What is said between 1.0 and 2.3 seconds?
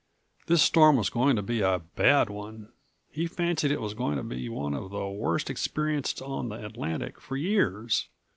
going to be a bad